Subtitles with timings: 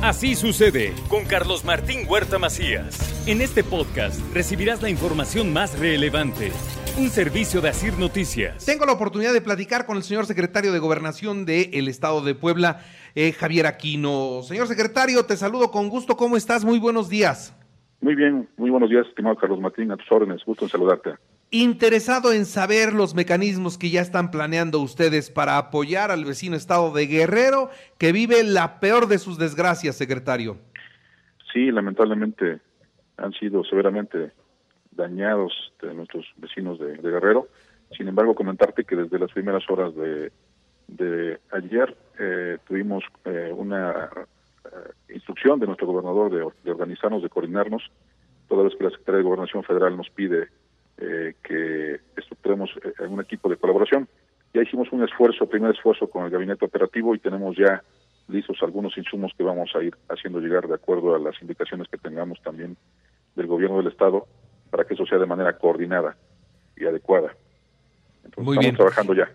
[0.00, 3.26] Así sucede con Carlos Martín Huerta Macías.
[3.26, 6.52] En este podcast recibirás la información más relevante.
[6.96, 8.64] Un servicio de Asir Noticias.
[8.64, 12.78] Tengo la oportunidad de platicar con el señor secretario de Gobernación del Estado de Puebla,
[13.16, 14.42] eh, Javier Aquino.
[14.44, 16.16] Señor secretario, te saludo con gusto.
[16.16, 16.64] ¿Cómo estás?
[16.64, 17.56] Muy buenos días.
[18.00, 20.44] Muy bien, muy buenos días, estimado Carlos Martín, a tus órdenes.
[20.44, 21.10] Gusto en saludarte.
[21.50, 26.92] Interesado en saber los mecanismos que ya están planeando ustedes para apoyar al vecino estado
[26.92, 30.58] de Guerrero, que vive la peor de sus desgracias, secretario.
[31.50, 32.60] Sí, lamentablemente
[33.16, 34.32] han sido severamente
[34.90, 37.48] dañados nuestros vecinos de, Guerrero.
[37.96, 40.30] Sin embargo, comentarte que desde las primeras horas de,
[41.52, 44.10] ayer eh, tuvimos eh, una
[44.66, 47.90] eh, instrucción de nuestro gobernador de, de, organizarnos, de coordinarnos,
[48.48, 50.48] toda vez que la Secretaría de Gobernación Federal nos pide
[51.00, 54.08] eh, que estructuremos eh, un equipo de colaboración.
[54.52, 57.82] Ya hicimos un esfuerzo, primer esfuerzo con el gabinete operativo y tenemos ya
[58.28, 61.98] listos algunos insumos que vamos a ir haciendo llegar de acuerdo a las indicaciones que
[61.98, 62.76] tengamos también
[63.36, 64.26] del gobierno del estado
[64.70, 66.16] para que eso sea de manera coordinada
[66.76, 67.32] y adecuada.
[68.24, 68.76] Entonces, Muy estamos bien.
[68.76, 69.30] trabajando ya.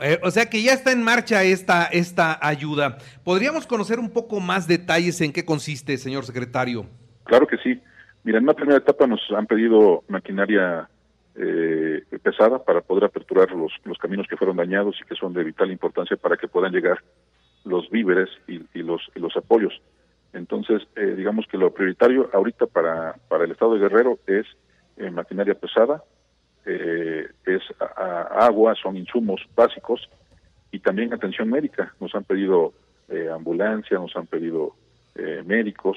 [0.00, 2.98] Eh, o sea que ya está en marcha esta, esta ayuda.
[3.24, 6.86] ¿Podríamos conocer un poco más detalles en qué consiste, señor secretario?
[7.24, 7.80] Claro que sí.
[8.22, 10.88] Mira, en una primera etapa nos han pedido maquinaria
[11.40, 15.44] eh, pesada para poder aperturar los, los caminos que fueron dañados y que son de
[15.44, 16.98] vital importancia para que puedan llegar
[17.64, 19.80] los víveres y, los, los apoyos.
[20.32, 24.46] Entonces, eh, digamos que lo prioritario ahorita para, para el Estado de Guerrero es
[24.96, 26.02] eh, maquinaria pesada,
[26.66, 30.08] eh, es agua, son insumos básicos
[30.70, 31.94] y también atención médica.
[32.00, 32.72] Nos han pedido
[33.34, 34.74] ambulancia, nos han pedido
[35.46, 35.96] médicos,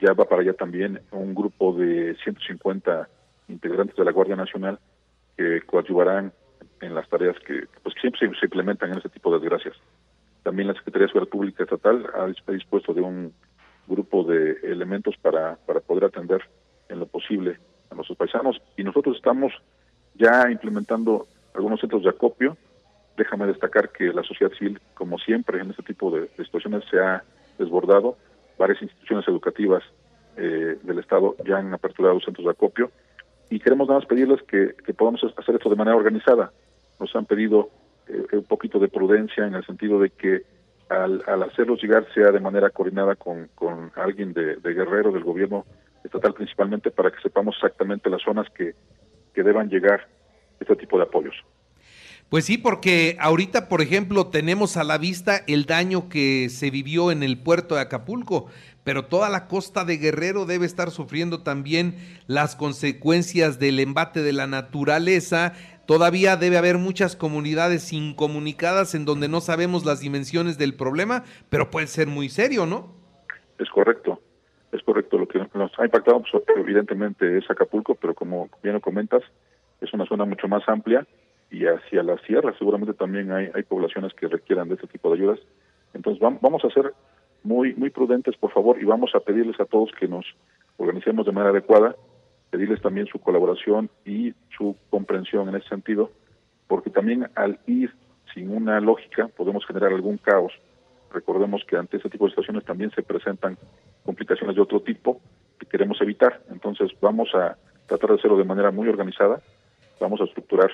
[0.00, 3.08] ya va para allá también un grupo de 150
[3.52, 4.78] integrantes de la Guardia Nacional
[5.36, 6.32] que coadyuvarán
[6.80, 9.76] en las tareas que pues siempre se, implementan en este tipo de desgracias.
[10.42, 13.32] También la Secretaría de Seguridad Pública Estatal ha dispuesto de un
[13.86, 16.42] grupo de elementos para, para poder atender
[16.88, 17.58] en lo posible
[17.90, 19.52] a nuestros paisanos y nosotros estamos
[20.14, 22.56] ya implementando algunos centros de acopio.
[23.16, 26.98] Déjame destacar que la sociedad civil, como siempre en este tipo de, de situaciones, se
[26.98, 27.22] ha
[27.58, 28.16] desbordado.
[28.58, 29.82] Varias instituciones educativas
[30.36, 32.90] eh, del Estado ya han aperturado centros de acopio
[33.52, 36.52] y queremos nada más pedirles que, podamos hacer esto de manera organizada.
[36.98, 37.68] Nos han pedido
[38.08, 40.40] eh, un poquito de prudencia en el sentido de que
[40.88, 45.66] al, al hacerlos llegar sea de manera coordinada con, con alguien de, Guerrero, del gobierno
[46.02, 48.74] estatal principalmente, para que sepamos exactamente las zonas que,
[49.34, 50.08] que deban llegar
[50.58, 51.34] este tipo de apoyos.
[52.32, 57.12] Pues sí, porque ahorita, por ejemplo, tenemos a la vista el daño que se vivió
[57.12, 58.46] en el puerto de Acapulco
[58.84, 64.32] pero toda la costa de Guerrero debe estar sufriendo también las consecuencias del embate de
[64.32, 65.52] la naturaleza.
[65.86, 71.70] Todavía debe haber muchas comunidades incomunicadas en donde no sabemos las dimensiones del problema, pero
[71.70, 72.94] puede ser muy serio, ¿no?
[73.58, 74.20] Es correcto,
[74.72, 75.18] es correcto.
[75.18, 79.22] Lo que nos ha impactado, pues, evidentemente, es Acapulco, pero como bien lo comentas,
[79.82, 81.06] es una zona mucho más amplia
[81.52, 85.38] y hacia la sierra seguramente también hay, poblaciones que requieran de este tipo de ayudas.
[85.92, 86.94] Entonces vamos a hacer
[87.44, 90.24] muy, muy prudentes, por favor, y vamos a pedirles a todos que nos
[90.78, 91.94] organicemos de manera adecuada,
[92.50, 96.10] pedirles también su colaboración y su comprensión en ese sentido,
[96.68, 97.92] porque también al ir
[98.32, 100.52] sin una lógica podemos generar algún caos.
[101.12, 103.58] Recordemos que ante este tipo de situaciones también se presentan
[104.06, 105.20] complicaciones de otro tipo
[105.58, 106.40] que queremos evitar.
[106.50, 109.42] Entonces vamos a tratar de hacerlo de manera muy organizada,
[110.00, 110.70] vamos a estructurar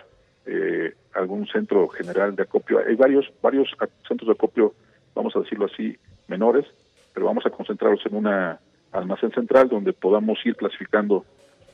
[0.50, 2.78] eh, algún centro general de acopio.
[2.78, 3.68] Hay varios, varios
[4.06, 4.72] centros de acopio,
[5.14, 6.64] vamos a decirlo así, menores,
[7.12, 8.58] pero vamos a concentrarlos en una
[8.92, 11.24] almacén central donde podamos ir clasificando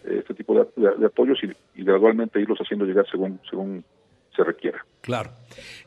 [0.04, 3.84] eh, este tipo de, apoyos y, y, gradualmente irlos haciendo llegar según según
[4.34, 4.84] se requiera.
[5.04, 5.32] Claro.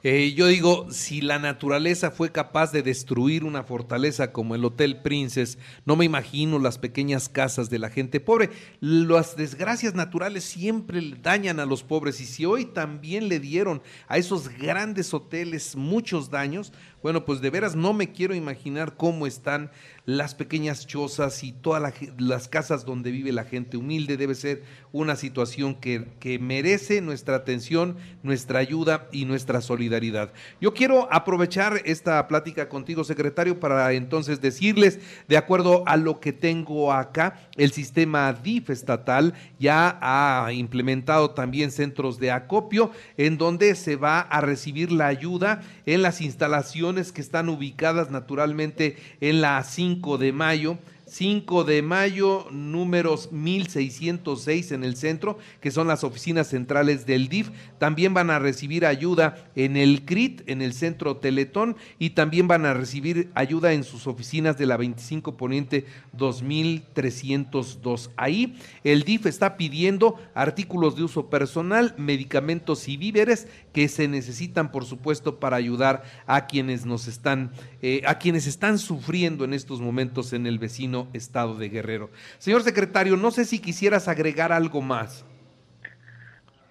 [0.04, 5.02] Eh, yo digo, si la naturaleza fue capaz de destruir una fortaleza como el Hotel
[5.02, 8.52] Princess, no me imagino las pequeñas casas de la gente pobre.
[8.80, 14.20] Las desgracias naturales siempre dañan a los pobres y si hoy también le dieron a
[14.20, 19.72] esos grandes hoteles muchos daños, bueno, pues de veras no me quiero imaginar cómo están
[20.06, 24.18] las pequeñas chozas y todas las casas donde vive la gente humilde.
[24.18, 30.32] Debe ser una situación que, que merece nuestra atención, nuestra ayuda y nuestra solidaridad.
[30.62, 36.34] Yo quiero aprovechar esta plática contigo, secretario, para entonces decirles, de acuerdo a lo que
[36.34, 43.76] tengo acá, el sistema DIF estatal ya ha implementado también centros de acopio en donde
[43.76, 49.64] se va a recibir la ayuda en las instalaciones que están ubicadas naturalmente en la
[49.64, 50.78] 5 de mayo
[51.08, 57.50] 5 de mayo, números 1606 en el centro, que son las oficinas centrales del DIF.
[57.80, 62.66] También van a recibir ayuda en el CRIT, en el centro Teletón, y también van
[62.66, 68.12] a recibir ayuda en sus oficinas de la 25 Poniente 2302.
[68.18, 74.72] Ahí el DIF está pidiendo artículos de uso personal, medicamentos y víveres que se necesitan,
[74.72, 77.52] por supuesto, para ayudar a quienes nos están,
[77.82, 82.10] eh, a quienes están sufriendo en estos momentos en el vecino estado de Guerrero.
[82.38, 85.26] Señor secretario, no sé si quisieras agregar algo más.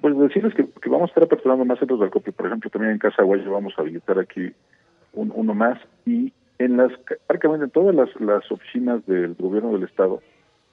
[0.00, 2.32] Pues decirles que, vamos a estar aperturando más centros de acopio.
[2.32, 4.52] Por ejemplo, también en Casa Guaya vamos a habilitar aquí
[5.12, 6.92] uno más y en las
[7.26, 10.22] prácticamente en todas las, oficinas del gobierno del estado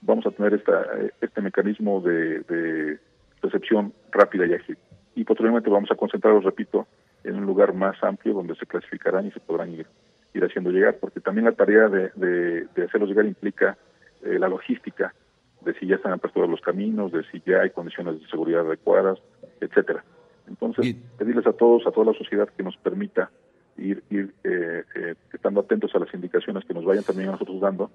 [0.01, 0.85] vamos a tener esta,
[1.21, 2.99] este mecanismo de,
[3.41, 4.77] recepción rápida y ágil.
[5.15, 6.87] Y posteriormente vamos a concentrarlos, repito,
[7.23, 9.85] en un lugar más amplio donde se clasificarán y se podrán ir
[10.33, 13.77] ir haciendo llegar, porque también la tarea de, de, hacerlos llegar implica
[14.23, 15.13] eh, la logística
[15.61, 19.19] de si ya están aperturados los caminos, de si ya hay condiciones de seguridad adecuadas,
[19.61, 20.03] etcétera.
[20.47, 23.31] Entonces, pedirles a todos, a toda la sociedad que nos permita
[23.77, 27.61] ir, ir eh, eh, estando atentos a las indicaciones que nos vayan también a nosotros
[27.61, 27.91] dando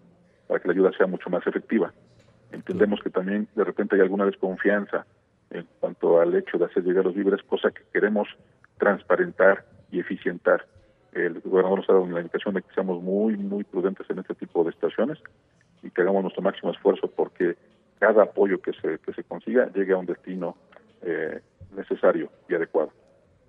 [0.46, 1.92] para que la ayuda sea mucho más efectiva.
[2.52, 5.04] Entendemos que también de repente hay alguna desconfianza
[5.50, 8.28] en cuanto al hecho de hacer llegar los víveres, cosa que queremos
[8.78, 10.66] transparentar y eficientar
[11.12, 14.34] el gobernador nos ha dado la indicación de que seamos muy, muy prudentes en este
[14.34, 15.18] tipo de situaciones
[15.82, 17.56] y que hagamos nuestro máximo esfuerzo porque
[17.98, 20.56] cada apoyo que se, que se consiga llegue a un destino
[21.02, 21.40] eh,
[21.76, 22.92] necesario y adecuado.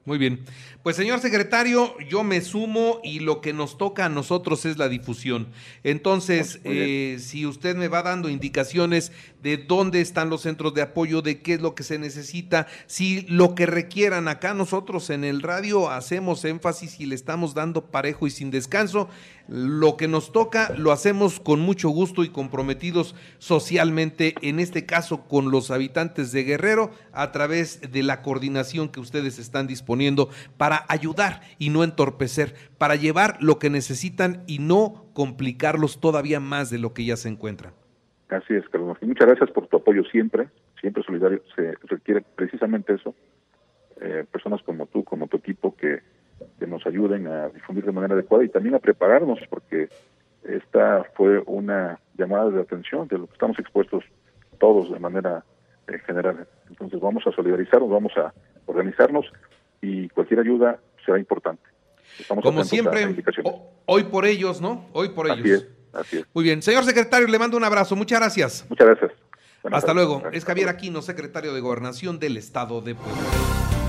[0.05, 0.39] Muy bien.
[0.81, 4.89] Pues señor secretario, yo me sumo y lo que nos toca a nosotros es la
[4.89, 5.49] difusión.
[5.83, 11.21] Entonces, eh, si usted me va dando indicaciones de dónde están los centros de apoyo,
[11.21, 15.41] de qué es lo que se necesita, si lo que requieran acá nosotros en el
[15.41, 19.09] radio hacemos énfasis y le estamos dando parejo y sin descanso,
[19.47, 25.27] lo que nos toca lo hacemos con mucho gusto y comprometidos socialmente, en este caso
[25.27, 30.85] con los habitantes de Guerrero, a través de la coordinación que ustedes están disponiendo para
[30.87, 36.77] ayudar y no entorpecer, para llevar lo que necesitan y no complicarlos todavía más de
[36.77, 37.78] lo que ya se encuentran.
[38.29, 38.97] Así es, Carlos.
[39.01, 40.49] Muchas gracias por tu apoyo siempre,
[40.79, 41.41] siempre solidario.
[41.55, 43.15] Se requiere precisamente eso.
[44.01, 46.01] Eh, personas como tú, como tu equipo, que
[46.59, 49.89] que nos ayuden a difundir de manera adecuada y también a prepararnos, porque
[50.43, 54.03] esta fue una llamada de atención de lo que estamos expuestos
[54.59, 55.43] todos de manera
[55.87, 56.47] eh, general.
[56.69, 58.33] Entonces vamos a solidarizarnos, vamos a
[58.65, 59.25] organizarnos
[59.81, 61.63] y cualquier ayuda será importante.
[62.41, 63.15] Como siempre,
[63.85, 64.87] hoy por ellos, ¿no?
[64.93, 65.39] Hoy por ellos.
[65.39, 66.25] Así es, así es.
[66.33, 66.61] Muy bien.
[66.61, 67.95] Señor secretario, le mando un abrazo.
[67.95, 68.65] Muchas gracias.
[68.69, 69.11] Muchas gracias.
[69.71, 70.23] Hasta luego.
[70.31, 73.21] Es Javier Aquino, secretario de Gobernación del Estado de Puebla.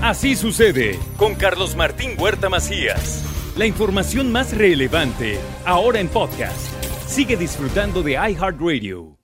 [0.01, 3.23] Así sucede con Carlos Martín Huerta Macías.
[3.55, 6.67] La información más relevante, ahora en podcast.
[7.07, 9.20] Sigue disfrutando de iHeartRadio.